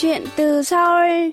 [0.00, 1.30] Chuyện từ Seoul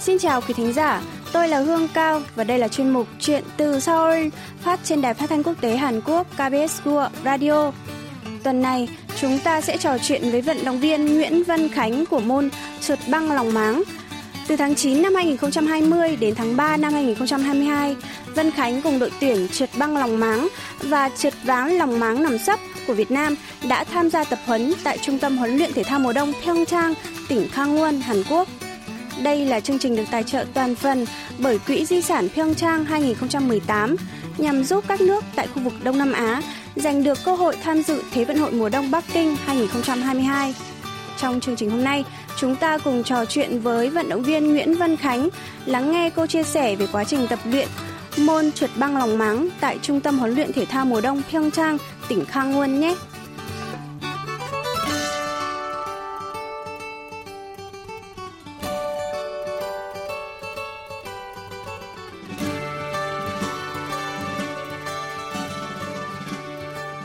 [0.00, 1.02] Xin chào quý thính giả,
[1.32, 4.28] tôi là Hương Cao và đây là chuyên mục Chuyện từ Seoul
[4.60, 7.72] phát trên đài phát thanh quốc tế Hàn Quốc KBS World Radio.
[8.44, 8.88] Tuần này,
[9.20, 12.98] chúng ta sẽ trò chuyện với vận động viên Nguyễn Văn Khánh của môn trượt
[13.10, 13.82] băng lòng máng.
[14.50, 17.96] Từ tháng 9 năm 2020 đến tháng 3 năm 2022,
[18.34, 20.48] Vân Khánh cùng đội tuyển trượt băng lòng máng
[20.80, 23.36] và trượt ván lòng máng nằm sấp của Việt Nam
[23.68, 26.94] đã tham gia tập huấn tại Trung tâm huấn luyện thể thao mùa đông Pyeongchang,
[27.28, 28.48] tỉnh Kangwon, Hàn Quốc.
[29.22, 31.06] Đây là chương trình được tài trợ toàn phần
[31.38, 33.96] bởi Quỹ Di sản Pyeongchang 2018
[34.38, 36.42] nhằm giúp các nước tại khu vực Đông Nam Á
[36.76, 40.54] giành được cơ hội tham dự Thế vận hội mùa đông Bắc Kinh 2022.
[41.20, 42.04] Trong chương trình hôm nay,
[42.36, 45.28] chúng ta cùng trò chuyện với vận động viên Nguyễn Văn Khánh,
[45.66, 47.68] lắng nghe cô chia sẻ về quá trình tập luyện
[48.18, 51.78] môn trượt băng lòng máng tại Trung tâm huấn luyện thể thao mùa đông Pyeongchang,
[52.08, 52.94] tỉnh Kangwon nhé.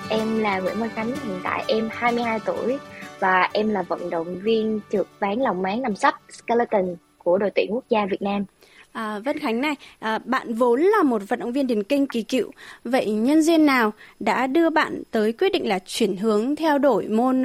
[0.10, 2.78] Em là Nguyễn Văn Khánh, hiện tại em 22 tuổi
[3.20, 7.50] và em là vận động viên trượt ván lòng máng nằm sấp skeleton của đội
[7.56, 8.46] tuyển quốc gia Việt Nam.
[8.92, 12.24] À, Vân Khánh này, à, bạn vốn là một vận động viên điền kinh kỳ
[12.24, 12.52] cựu.
[12.84, 17.08] Vậy nhân duyên nào đã đưa bạn tới quyết định là chuyển hướng theo đuổi
[17.08, 17.44] môn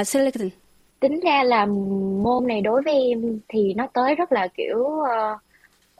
[0.00, 0.48] uh, skeleton?
[1.00, 1.66] Tính ra là
[2.22, 5.40] môn này đối với em thì nó tới rất là kiểu uh,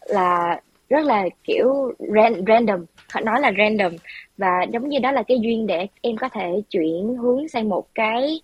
[0.07, 2.85] là rất là kiểu ran, random,
[3.23, 3.93] nói là random
[4.37, 7.85] và giống như đó là cái duyên để em có thể chuyển hướng sang một
[7.95, 8.41] cái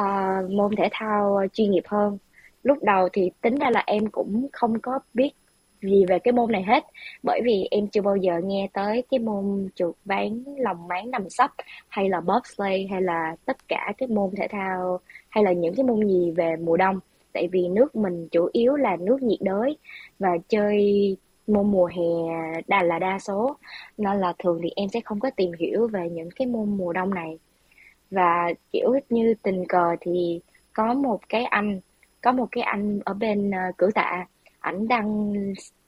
[0.00, 2.18] uh, môn thể thao chuyên nghiệp hơn.
[2.62, 5.32] Lúc đầu thì tính ra là em cũng không có biết
[5.82, 6.84] gì về cái môn này hết
[7.22, 11.30] bởi vì em chưa bao giờ nghe tới cái môn trượt ván lòng máng nằm
[11.30, 11.50] sấp
[11.88, 15.84] hay là bobsleigh hay là tất cả cái môn thể thao hay là những cái
[15.84, 17.00] môn gì về mùa đông.
[17.32, 19.76] Tại vì nước mình chủ yếu là nước nhiệt đới
[20.18, 21.16] và chơi
[21.46, 23.56] môn mùa hè đa là đa số.
[23.98, 26.92] Nên là thường thì em sẽ không có tìm hiểu về những cái môn mùa
[26.92, 27.38] đông này
[28.12, 30.40] và kiểu như tình cờ thì
[30.72, 31.80] có một cái anh
[32.22, 34.26] có một cái anh ở bên ờ, uh, cử tạ.
[34.60, 35.34] Ảnh đăng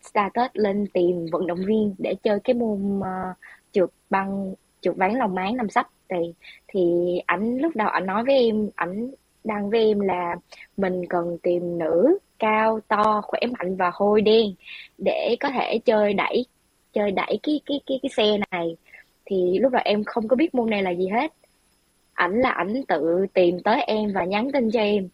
[0.02, 3.36] status lên tìm vận động viên để chơi cái môn uh,
[3.72, 5.86] trượt băng trượt ván lòng máng nằm sấp.
[6.08, 6.34] Thì
[6.68, 6.80] thì
[7.26, 9.10] ảnh lúc đầu ảnh nói với em ảnh
[9.44, 10.36] đăng với em là
[10.76, 14.46] mình cần tìm nữ cao to khỏe mạnh và hôi đen
[14.98, 16.46] để có thể chơi đẩy
[16.92, 18.76] chơi đẩy cái cái cái cái xe này.
[19.24, 21.32] Thì lúc đó em không có biết môn này là gì hết
[22.14, 25.08] ảnh là ảnh tự tìm tới em và nhắn tin cho em.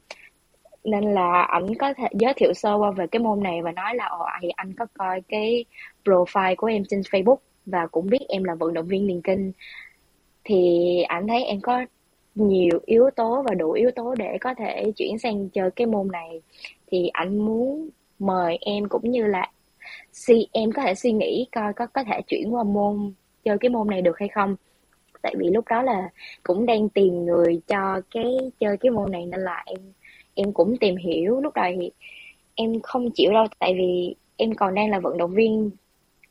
[0.84, 3.94] Nên là ảnh có thể giới thiệu sơ qua về cái môn này và nói
[3.94, 5.64] là, ồ, thì anh có coi cái
[6.04, 9.52] profile của em trên Facebook và cũng biết em là vận động viên điền kinh.
[10.44, 11.84] Thì ảnh thấy em có
[12.34, 16.08] nhiều yếu tố và đủ yếu tố để có thể chuyển sang chơi cái môn
[16.12, 16.42] này.
[16.90, 17.88] Thì ảnh muốn
[18.18, 19.50] mời em cũng như là
[20.12, 23.12] si, em có thể suy nghĩ coi có có thể chuyển qua môn,
[23.44, 24.56] chơi cái môn này được hay không
[25.22, 26.08] tại vì lúc đó là
[26.42, 29.92] cũng đang tìm người cho cái chơi cái môn này nên là em
[30.34, 31.40] em cũng tìm hiểu.
[31.40, 31.90] Lúc đầu thì
[32.54, 35.70] em không chịu đâu, tại vì em còn đang là vận động viên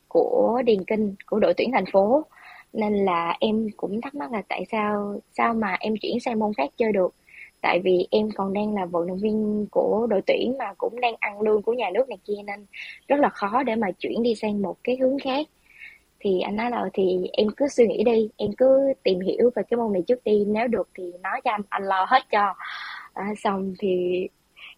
[0.08, 2.24] của điền kinh, của đội tuyển thành phố.
[2.72, 6.52] Nên là em cũng thắc mắc là tại sao sao mà em chuyển sang môn
[6.56, 7.14] khác chơi được?
[7.60, 11.14] Tại vì em còn đang là vận động viên của đội tuyển mà cũng đang
[11.20, 12.66] ăn lương của nhà nước này kia, nên
[13.08, 15.46] rất là khó để mà chuyển đi sang một cái hướng khác
[16.20, 19.62] thì anh nói là thì em cứ suy nghĩ đi em cứ tìm hiểu về
[19.70, 22.54] cái môn này trước đi nếu được thì nói cho anh anh lo hết cho.
[23.14, 24.26] À, xong thì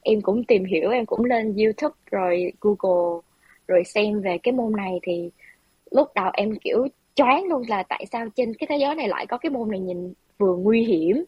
[0.03, 3.21] em cũng tìm hiểu em cũng lên youtube rồi google
[3.69, 5.31] rồi xem về cái môn này thì
[5.91, 9.27] lúc đầu em kiểu choáng luôn là tại sao trên cái thế giới này lại
[9.27, 11.25] có cái môn này nhìn vừa nguy hiểm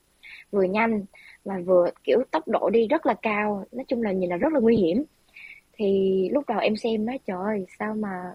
[0.50, 1.04] vừa nhanh
[1.44, 4.52] và vừa kiểu tốc độ đi rất là cao nói chung là nhìn là rất
[4.52, 5.04] là nguy hiểm.
[5.76, 8.34] Thì lúc đầu em xem nói trời sao mà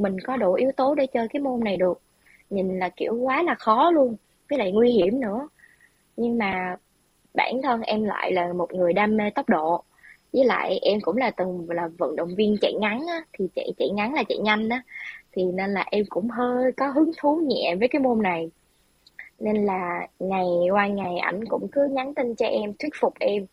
[0.00, 2.00] mình có đủ yếu tố để chơi cái môn này được.
[2.50, 4.16] Nhìn là kiểu quá là khó luôn
[4.50, 5.48] với lại nguy hiểm nữa.
[6.16, 6.76] Nhưng mà
[7.34, 9.82] bản thân em lại là một người đam mê tốc độ.
[10.32, 13.72] Với lại em cũng là từng là vận động viên chạy ngắn á, thì chạy
[13.78, 14.82] chạy ngắn là chạy nhanh á.
[15.32, 18.50] Thì nên là em cũng hơi có hứng thú nhẹ với cái môn này.
[19.38, 23.46] Nên là ngày qua ngày ảnh cũng cứ nhắn tin cho em thuyết phục em.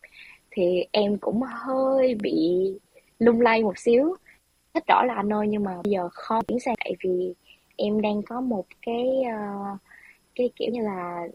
[0.50, 2.62] Thì em cũng hơi bị
[3.18, 4.16] lung lay một xíu
[4.78, 7.34] thích rõ là anh ơi nhưng mà bây giờ không chuyển sang tại vì
[7.76, 9.78] em đang có một cái uh,
[10.34, 11.28] cái kiểu như là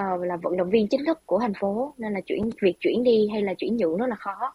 [0.00, 3.02] uh, là vận động viên chính thức của thành phố nên là chuyển việc chuyển
[3.02, 4.54] đi hay là chuyển nhượng rất là khó.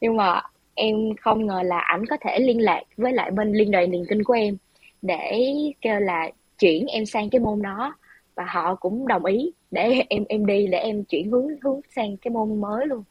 [0.00, 0.42] Nhưng mà
[0.74, 4.04] em không ngờ là ảnh có thể liên lạc với lại bên liên đoàn điền
[4.08, 4.56] kinh của em
[5.02, 7.94] để kêu là chuyển em sang cái môn đó.
[8.34, 12.16] Và họ cũng đồng ý để em em đi để em chuyển hướng hướng sang
[12.16, 13.04] cái môn mới luôn.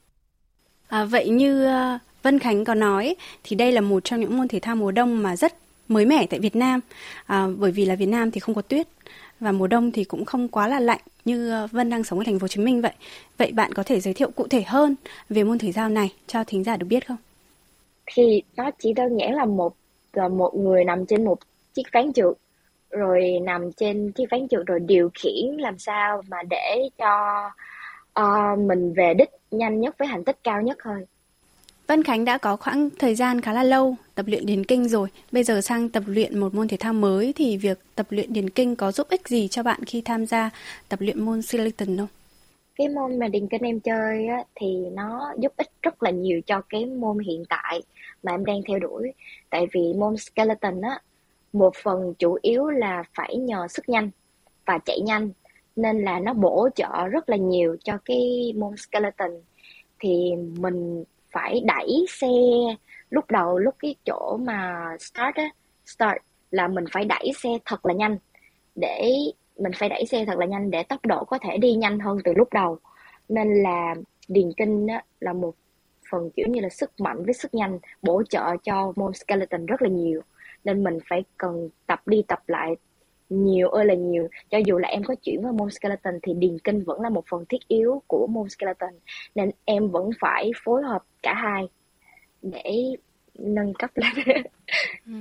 [0.87, 4.47] À, vậy như uh, Vân Khánh có nói thì đây là một trong những môn
[4.47, 5.53] thể thao mùa đông mà rất
[5.87, 6.79] mới mẻ tại Việt Nam
[7.25, 8.87] à, bởi vì là Việt Nam thì không có tuyết
[9.39, 12.23] và mùa đông thì cũng không quá là lạnh như ờ, Vân đang sống ở
[12.25, 12.91] thành phố Hồ Chí Minh vậy.
[13.37, 14.95] Vậy bạn có thể giới thiệu cụ thể hơn
[15.29, 17.17] về môn thể thao này cho thính giả được biết không?
[18.05, 19.73] Thì nó chỉ đơn giản là một
[20.13, 21.37] là một người nằm trên một
[21.73, 22.33] chiếc ván trượt
[22.89, 27.45] rồi nằm trên chiếc ván trượt rồi điều khiển làm sao mà để cho
[28.19, 31.05] uh, mình về đích nhanh nhất với thành tích cao nhất thôi.
[31.91, 35.09] Vân Khánh đã có khoảng thời gian khá là lâu tập luyện điền kinh rồi.
[35.31, 38.49] Bây giờ sang tập luyện một môn thể thao mới thì việc tập luyện điền
[38.49, 40.49] kinh có giúp ích gì cho bạn khi tham gia
[40.89, 42.07] tập luyện môn skeleton không?
[42.75, 46.41] Cái môn mà điền kinh em chơi á, thì nó giúp ích rất là nhiều
[46.45, 47.81] cho cái môn hiện tại
[48.23, 49.11] mà em đang theo đuổi.
[49.49, 50.99] Tại vì môn skeleton á,
[51.53, 54.09] một phần chủ yếu là phải nhờ sức nhanh
[54.65, 55.29] và chạy nhanh
[55.75, 59.31] nên là nó bổ trợ rất là nhiều cho cái môn skeleton
[59.99, 62.27] thì mình phải đẩy xe.
[63.09, 65.49] Lúc đầu lúc cái chỗ mà start á
[65.85, 66.17] start
[66.51, 68.17] là mình phải đẩy xe thật là nhanh.
[68.75, 69.15] Để
[69.57, 72.17] mình phải đẩy xe thật là nhanh để tốc độ có thể đi nhanh hơn
[72.23, 72.79] từ lúc đầu.
[73.29, 73.95] Nên là
[74.27, 75.55] điền kinh á, là một
[76.11, 79.81] phần kiểu như là sức mạnh với sức nhanh bổ trợ cho môn skeleton rất
[79.81, 80.21] là nhiều.
[80.63, 82.75] Nên mình phải cần tập đi tập lại
[83.31, 86.59] nhiều ơi là nhiều cho dù là em có chuyển qua môn skeleton thì điền
[86.59, 88.93] kinh vẫn là một phần thiết yếu của môn skeleton
[89.35, 91.63] nên em vẫn phải phối hợp cả hai
[92.41, 92.95] để
[93.39, 94.43] nâng cấp lên
[95.05, 95.13] ừ.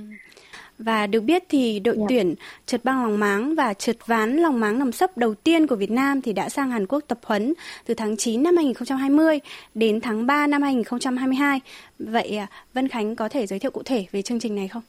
[0.83, 2.01] Và được biết thì đội yeah.
[2.01, 2.05] Dạ.
[2.09, 2.35] tuyển
[2.65, 5.91] trượt băng lòng máng và trượt ván lòng máng nằm sấp đầu tiên của Việt
[5.91, 7.53] Nam thì đã sang Hàn Quốc tập huấn
[7.85, 9.39] từ tháng 9 năm 2020
[9.73, 11.59] đến tháng 3 năm 2022.
[11.99, 14.83] Vậy à, Vân Khánh có thể giới thiệu cụ thể về chương trình này không?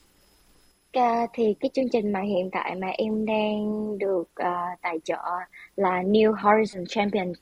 [0.93, 5.23] Ca thì cái chương trình mà hiện tại mà em đang được uh, tài trợ
[5.77, 7.33] là New Horizon Champion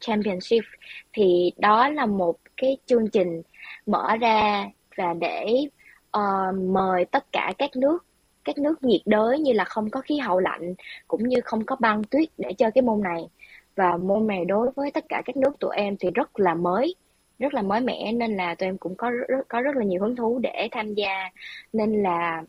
[0.00, 0.64] Championship
[1.12, 3.42] thì đó là một cái chương trình
[3.86, 5.68] mở ra và để
[6.18, 8.04] uh, mời tất cả các nước
[8.44, 10.74] các nước nhiệt đới như là không có khí hậu lạnh
[11.08, 13.28] cũng như không có băng tuyết để chơi cái môn này.
[13.76, 16.94] Và môn này đối với tất cả các nước tụi em thì rất là mới
[17.38, 20.02] rất là mới mẻ nên là tụi em cũng có rất, có rất là nhiều
[20.02, 21.30] hứng thú để tham gia.
[21.72, 22.42] Nên là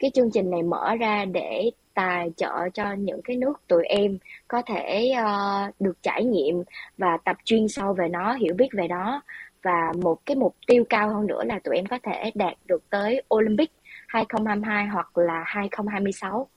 [0.00, 4.18] cái chương trình này mở ra để tài trợ cho những cái nước tụi em
[4.48, 6.62] có thể uh, được trải nghiệm
[6.98, 9.22] và tập chuyên sâu về nó hiểu biết về nó
[9.62, 12.82] và một cái mục tiêu cao hơn nữa là tụi em có thể đạt được
[12.90, 13.70] tới Olympic
[14.06, 16.48] 2022 hoặc là 2026.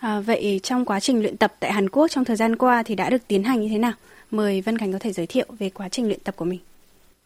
[0.00, 2.94] À, vậy trong quá trình luyện tập tại Hàn Quốc trong thời gian qua thì
[2.94, 3.92] đã được tiến hành như thế nào?
[4.30, 6.60] Mời Vân Khánh có thể giới thiệu về quá trình luyện tập của mình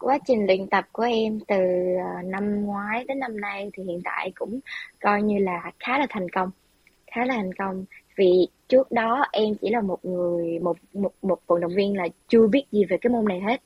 [0.04, 1.56] quá trình luyện tập của em từ
[1.98, 4.60] ờ, năm ngoái đến năm nay thì hiện tại cũng
[5.00, 6.50] coi như là khá là thành công
[7.14, 7.84] khá là thành công.
[8.16, 12.08] Vì trước đó em chỉ là một người một một một vận động viên là
[12.28, 13.62] chưa biết gì về cái môn này hết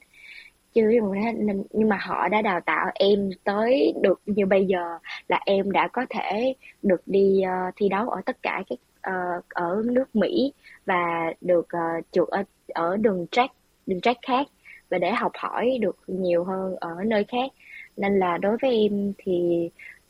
[0.74, 1.32] chưa biết môn này hết.
[1.38, 4.98] Nên, nhưng mà họ đã đào tạo em tới được như bây giờ
[5.28, 8.78] là em đã có thể được đi uh, thi đấu ở tất cả các
[9.10, 10.52] uh, ở nước Mỹ
[10.86, 13.54] và được uh, trượt ở ở đường track
[13.86, 14.46] đường track khác
[14.90, 17.50] và để học hỏi được nhiều hơn ở nơi khác
[17.96, 19.68] nên là đối với em thì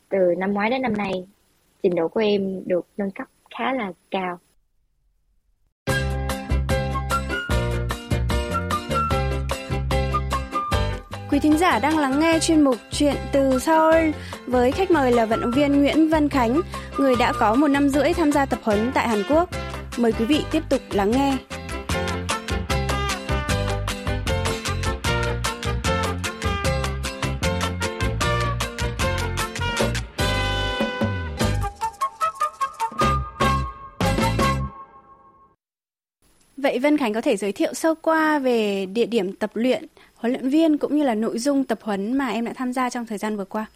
[0.09, 1.29] từ năm ngoái đến năm nay
[1.83, 4.39] trình độ của em được nâng cấp khá là cao
[11.31, 14.11] Quý thính giả đang lắng nghe chuyên mục Chuyện từ Seoul
[14.47, 16.61] với khách mời là vận động viên Nguyễn Văn Khánh,
[16.99, 19.49] người đã có một năm rưỡi tham gia tập huấn tại Hàn Quốc.
[19.99, 21.37] Mời quý vị tiếp tục lắng nghe.
[36.63, 39.85] Vậy Vân Khánh có thể giới thiệu sơ qua về địa điểm tập luyện,
[40.15, 42.91] huấn luyện viên cũng như là nội dung tập huấn mà em đã tham gia
[42.91, 43.67] trong thời gian vừa qua?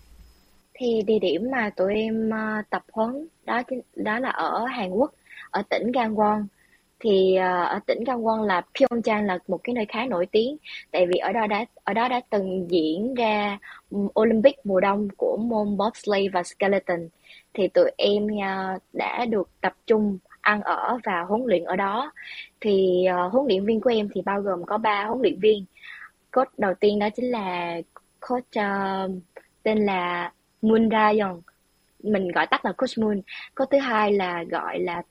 [0.75, 3.63] Thì địa điểm mà tụi em ờ, tập huấn đó
[3.95, 5.13] đó là ở Hàn Quốc,
[5.51, 6.45] ở tỉnh Gangwon.
[7.01, 10.57] Thì ờ, ở tỉnh Gangwon là Pyeongchang là một cái nơi khá nổi tiếng,
[10.91, 13.59] tại vì ở đó đã ở đó đã từng diễn ra
[14.21, 17.09] Olympic mùa đông của môn bobsleigh và skeleton.
[17.55, 22.13] Thì tụi em ờ, đã được tập trung ăn ở và huấn luyện ở đó.
[22.61, 25.65] Thì uh, huấn luyện viên của em thì bao gồm có ba huấn luyện viên.
[26.33, 27.81] Coach đầu tiên đó chính là
[28.29, 29.11] coach uh,
[29.63, 30.33] tên là
[30.63, 31.43] Moon Da Young
[32.03, 33.21] mình gọi tắt là coach Moon.
[33.57, 35.03] Coach thứ hai là gọi là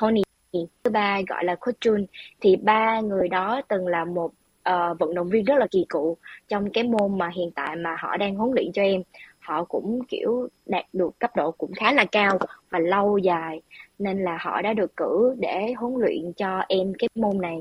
[0.00, 0.22] Tony.
[0.52, 2.06] Thứ ba gọi là coach Jun.
[2.40, 4.32] Thì ba người đó từng là một
[4.70, 6.16] uh, vận động viên rất là kỳ cựu
[6.48, 9.02] trong cái môn mà hiện tại mà họ đang huấn luyện cho em
[9.46, 12.38] họ cũng kiểu đạt được cấp độ cũng khá là cao
[12.70, 13.60] và lâu dài.
[13.98, 17.58] Nên là họ đã được cử để huấn luyện cho em cái môn này.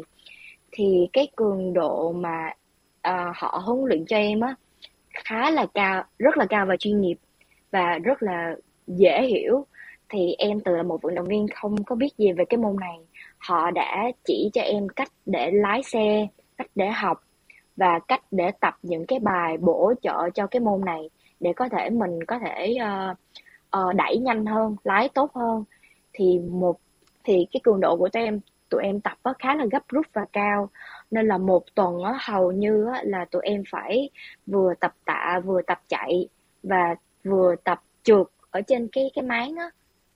[0.71, 2.49] Thì cái cường độ mà
[3.07, 4.55] uh, họ huấn luyện cho em á
[5.09, 7.17] khá là cao rất là cao và chuyên nghiệp
[7.71, 8.55] và rất là
[8.87, 9.65] dễ hiểu.
[10.09, 12.75] Thì em từ là một vận động viên không có biết gì về cái môn
[12.79, 12.97] này.
[13.37, 16.27] Họ đã chỉ cho em cách để lái xe
[16.57, 17.23] cách để học
[17.75, 21.69] và cách để tập những cái bài bổ trợ cho cái môn này để có
[21.69, 22.77] thể mình có thể
[23.11, 23.17] uh,
[23.77, 25.63] uh, đẩy nhanh hơn lái tốt hơn.
[26.13, 26.79] Thì một
[27.23, 28.39] thì cái cường độ của tụi em
[28.69, 30.69] tụi em tập á, khá là gấp rút và cao.
[31.11, 34.09] Nên là một tuần á, hầu như á, là tụi em phải
[34.47, 36.27] vừa tập tạ vừa tập chạy
[36.63, 39.69] và vừa tập trượt ở trên cái cái máng á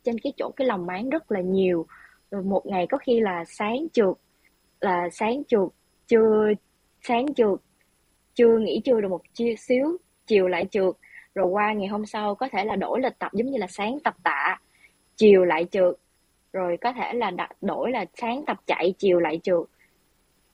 [0.03, 1.85] trên cái chỗ cái lòng máng rất là nhiều.
[2.31, 4.15] Rồi một ngày có khi là sáng trượt
[4.81, 5.69] là sáng trượt
[6.07, 6.53] chưa
[7.01, 7.59] sáng trượt
[8.35, 9.97] chưa nghỉ trưa được một chia xíu
[10.27, 10.95] chiều lại trượt
[11.35, 13.99] rồi qua ngày hôm sau có thể là đổi lịch tập, giống như là sáng
[14.03, 14.59] tập tạ,
[15.15, 15.95] chiều lại trượt.
[16.53, 19.63] Rồi có thể là đặt, đổi là sáng tập chạy, chiều lại trượt.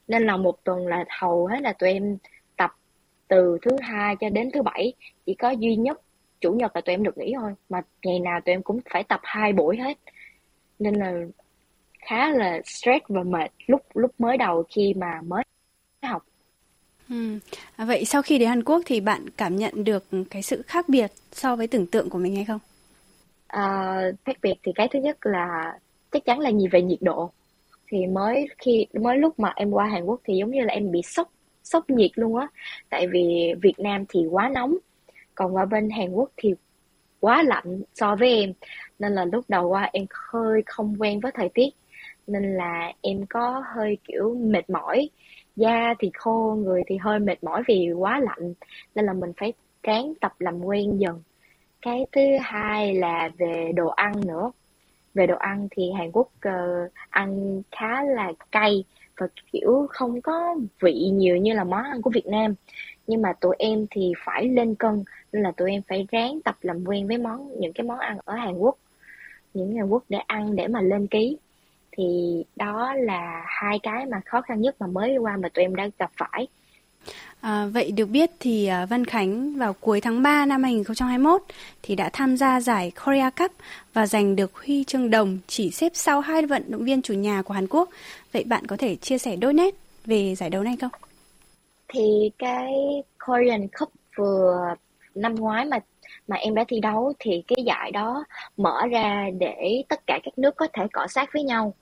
[0.07, 2.17] Nên là một tuần là hầu hết là tụi em
[2.57, 2.75] tập
[3.27, 4.93] từ thứ hai cho đến thứ bảy.
[5.25, 6.01] Chỉ có duy nhất,
[6.41, 7.53] chủ nhật là tụi em được nghỉ thôi.
[7.69, 9.97] Mà ngày nào tụi em cũng phải tập hai buổi hết.
[10.79, 11.13] Nên là
[11.99, 15.43] khá là stress và mệt lúc lúc mới đầu khi mà mới
[16.03, 16.25] học.
[17.09, 17.39] Ừ.
[17.75, 20.89] À, vậy sau khi đến Hàn Quốc thì bạn cảm nhận được cái sự khác
[20.89, 22.59] biệt so với tưởng tượng của mình hay không?
[23.47, 23.95] À,
[24.25, 25.73] khác biệt thì cái thứ nhất là
[26.11, 27.31] chắc chắn là nhìn về nhiệt độ.
[27.87, 30.91] Thì mới khi mới lúc mà em qua Hàn Quốc thì giống như là em
[30.91, 31.31] bị sốc
[31.63, 32.47] sốc nhiệt luôn á.
[32.89, 34.77] Tại vì Việt Nam thì quá nóng
[35.35, 36.53] còn qua bên Hàn Quốc thì
[37.19, 38.53] quá lạnh so với em.
[38.99, 41.69] Nên là lúc đầu qua em hơi không quen với thời tiết.
[42.27, 45.09] Nên là em có hơi kiểu mệt mỏi
[45.55, 48.53] da thì khô người thì hơi mệt mỏi vì quá lạnh
[48.95, 51.21] nên là mình phải ráng tập làm quen dần.
[51.81, 54.51] Cái thứ hai là về đồ ăn nữa.
[55.13, 58.83] Về đồ ăn thì Hàn Quốc uh, ăn khá là cay
[59.17, 62.55] và kiểu không có vị nhiều như là món ăn của Việt Nam.
[63.07, 66.55] Nhưng mà tụi em thì phải lên cân nên là tụi em phải ráng tập
[66.61, 68.77] làm quen với món những cái món ăn ở Hàn Quốc.
[69.53, 71.37] Những Hàn Quốc để ăn để mà lên ký
[71.97, 75.75] thì đó là hai cái mà khó khăn nhất mà mới qua mà tụi em
[75.75, 76.47] đã gặp phải
[77.41, 81.41] À, vậy được biết thì uh, Văn Khánh vào cuối tháng 3 năm 2021
[81.83, 83.51] thì đã tham gia giải Korea Cup
[83.93, 87.41] và giành được huy chương đồng chỉ xếp sau hai vận động viên chủ nhà
[87.41, 87.89] của Hàn Quốc.
[88.33, 89.75] Vậy bạn có thể chia sẻ đôi nét
[90.05, 90.91] về giải đấu này không?
[91.87, 92.73] Thì cái
[93.27, 94.75] Korean Cup vừa
[95.15, 95.79] năm ngoái mà
[96.27, 98.23] mà em đã thi đấu thì cái giải đó
[98.57, 101.73] mở ra để tất cả các nước có thể cọ sát với nhau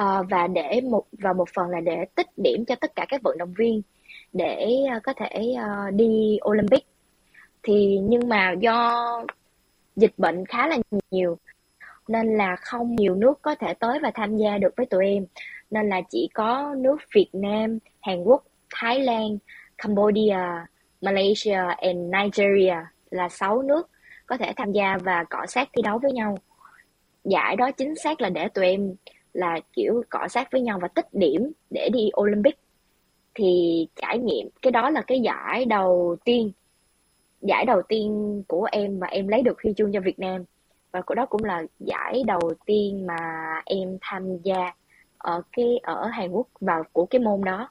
[0.00, 3.22] uh, và để một và một phần là để tích điểm cho tất cả các
[3.22, 3.82] vận động viên
[4.32, 6.86] để uh, có thể uh, đi Olympic
[7.62, 9.06] thì nhưng mà do
[9.96, 10.78] dịch bệnh khá là
[11.10, 11.36] nhiều
[12.08, 15.26] nên là không nhiều nước có thể tới và tham gia được với tụi em
[15.70, 19.38] nên là chỉ có nước Việt Nam, Hàn Quốc, Thái Lan,
[19.78, 20.38] Cambodia,
[21.00, 22.76] Malaysia and Nigeria
[23.10, 23.90] là 6 nước
[24.26, 26.38] có thể tham gia và cọ sát thi đấu với nhau.
[27.24, 28.94] Giải đó chính xác là để tụi em
[29.32, 32.58] là kiểu cọ sát với nhau và tích điểm để đi Olympic
[33.34, 36.52] thì trải nghiệm, cái đó là cái giải đầu tiên,
[37.40, 40.44] giải đầu tiên của em mà em lấy được huy chương cho Việt Nam
[40.92, 43.16] và của đó cũng là giải đầu tiên mà
[43.64, 44.74] em tham gia
[45.18, 47.68] ở cái, ở Hàn Quốc vào của cái môn đó.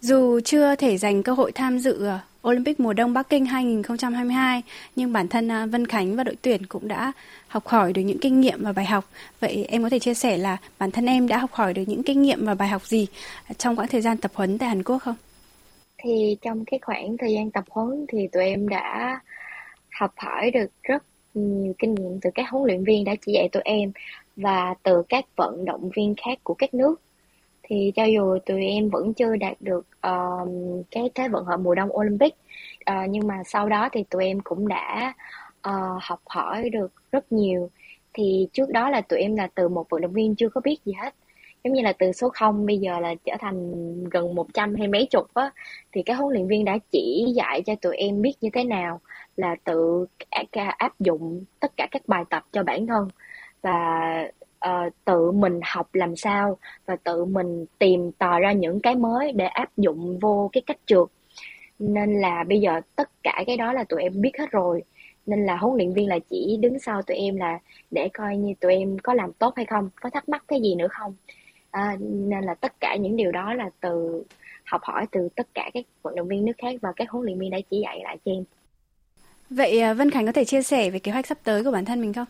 [0.00, 4.62] Dù chưa thể giành cơ hội tham dự ờ, Olympic mùa đông Bắc Kinh 2022,
[4.96, 7.12] nhưng bản thân ờ, Vân Khánh và đội tuyển cũng đã
[7.48, 9.04] học hỏi được những kinh nghiệm và bài học.
[9.40, 12.02] Vậy em có thể chia sẻ là bản thân em đã học hỏi được những
[12.02, 13.06] kinh nghiệm và bài học gì
[13.48, 15.16] ờ, trong quãng thời gian tập huấn tại Hàn Quốc không?
[15.98, 19.20] Thì trong cái khoảng thời gian tập huấn thì tụi em đã
[20.00, 21.02] học hỏi được rất
[21.34, 23.92] nhiều kinh nghiệm từ các huấn luyện viên đã chỉ dạy tụi em
[24.36, 27.00] và từ các vận động viên khác của các nước
[27.70, 30.48] thì cho dù tụi em vẫn chưa đạt được uh,
[30.90, 32.34] cái thế vận hội mùa đông Olympic
[32.90, 35.14] uh, nhưng mà sau đó thì tụi em cũng đã
[35.68, 37.70] uh, học hỏi được rất nhiều.
[38.12, 40.78] Thì trước đó là tụi em là từ một vận động viên chưa có biết
[40.84, 41.14] gì hết.
[41.64, 43.74] Giống như là từ số 0 bây giờ là trở thành
[44.04, 45.50] gần 100 hay mấy chục á.
[45.92, 49.00] Thì các huấn luyện viên đã chỉ dạy cho tụi em biết như thế nào
[49.36, 50.06] là tự
[50.78, 53.08] áp dụng tất cả các bài tập cho bản thân.
[53.62, 54.30] Và
[54.68, 59.32] uh, tự mình học làm sao và tự mình tìm tòi ra những cái mới
[59.32, 61.06] để áp dụng vô cái cách trượt.
[61.78, 64.82] Nên là bây giờ tất cả cái đó là tụi em biết hết rồi.
[65.26, 67.58] Nên là huấn luyện viên là chỉ đứng sau tụi em là
[67.90, 70.74] để coi như tụi em có làm tốt hay không có thắc mắc cái gì
[70.74, 71.14] nữa không.
[71.70, 74.24] À, nên là tất cả những điều đó là từ
[74.64, 77.38] học hỏi từ tất cả các vận động viên nước khác và các huấn luyện
[77.38, 78.44] viên đã chỉ dạy lại cho em.
[79.50, 81.84] Vậy à, Vân Khánh có thể chia sẻ về kế hoạch sắp tới của bản
[81.84, 82.26] thân mình không?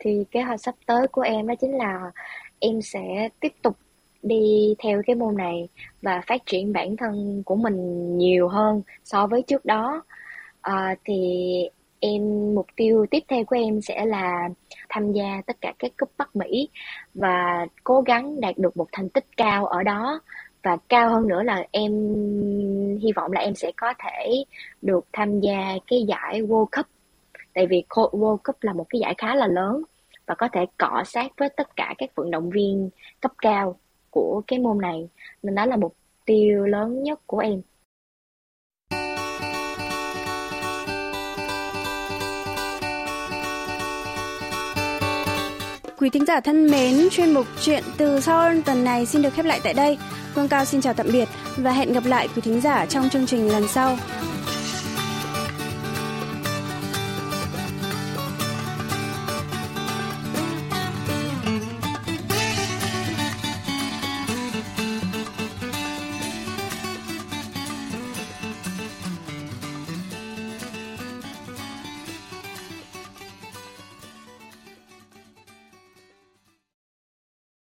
[0.00, 2.10] Thì kế hoạch sắp tới của em đó chính là
[2.58, 3.76] em sẽ tiếp tục
[4.22, 5.68] đi theo cái môn này
[6.02, 10.02] và phát triển bản thân của mình nhiều hơn so với trước đó.
[10.60, 11.14] À, thì
[12.00, 14.48] em mục tiêu tiếp theo của em sẽ là
[14.88, 16.68] tham gia tất cả các cúp Bắc Mỹ
[17.14, 20.20] và cố gắng đạt được một thành tích cao ở đó.
[20.62, 21.92] Và cao hơn nữa là em
[23.02, 24.44] hy vọng là em sẽ có thể
[24.82, 26.86] được tham gia cái giải World Cup.
[27.54, 29.82] Tại vì World Cup là một cái giải khá là lớn
[30.30, 33.78] và có thể cọ sát với tất cả các vận động viên cấp cao
[34.10, 35.08] của cái môn này
[35.42, 37.62] nên đó là mục tiêu lớn nhất của em
[45.98, 49.46] Quý thính giả thân mến, chuyên mục Chuyện từ Seoul tuần này xin được khép
[49.46, 49.98] lại tại đây.
[50.34, 53.26] Phương Cao xin chào tạm biệt và hẹn gặp lại quý thính giả trong chương
[53.26, 53.96] trình lần sau.